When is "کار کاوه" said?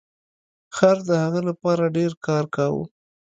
2.25-2.83